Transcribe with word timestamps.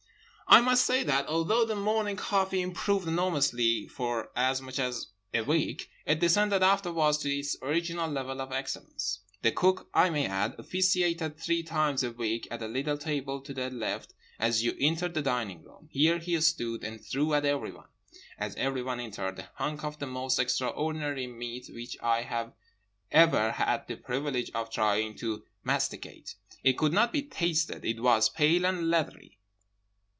I 0.53 0.59
must 0.59 0.83
say 0.85 1.03
that, 1.05 1.27
although 1.27 1.63
the 1.63 1.77
morning 1.77 2.17
coffee 2.17 2.59
improved 2.61 3.07
enormously 3.07 3.87
for 3.87 4.31
as 4.35 4.61
much 4.61 4.79
as 4.79 5.07
a 5.33 5.43
week, 5.43 5.89
it 6.05 6.19
descended 6.19 6.61
afterwards 6.61 7.19
to 7.19 7.33
its 7.33 7.55
original 7.61 8.11
level 8.11 8.41
of 8.41 8.51
excellence. 8.51 9.21
The 9.43 9.53
Cook, 9.53 9.87
I 9.93 10.09
may 10.09 10.25
add, 10.25 10.55
officiated 10.59 11.37
three 11.37 11.63
times 11.63 12.03
a 12.03 12.11
week 12.11 12.49
at 12.51 12.61
a 12.61 12.67
little 12.67 12.97
table 12.97 13.39
to 13.39 13.53
the 13.53 13.69
left 13.69 14.13
as 14.41 14.61
you 14.61 14.75
entered 14.77 15.13
the 15.13 15.21
dining 15.21 15.63
room. 15.63 15.87
Here 15.89 16.17
he 16.17 16.41
stood, 16.41 16.83
and 16.83 16.99
threw 16.99 17.33
at 17.33 17.45
everyone 17.45 17.87
(as 18.37 18.53
everyone 18.55 18.99
entered) 18.99 19.39
a 19.39 19.49
hunk 19.55 19.85
of 19.85 19.99
the 19.99 20.05
most 20.07 20.37
extraordinary 20.37 21.27
meat 21.27 21.67
which 21.73 21.95
I 22.03 22.23
have 22.23 22.51
ever 23.09 23.51
had 23.53 23.87
the 23.87 23.95
privilege 23.95 24.51
of 24.53 24.69
trying 24.69 25.15
to 25.19 25.45
masticate—it 25.63 26.77
could 26.77 26.91
not 26.91 27.13
be 27.13 27.21
tasted. 27.23 27.85
It 27.85 28.01
was 28.01 28.27
pale 28.27 28.65
and 28.65 28.89
leathery. 28.89 29.37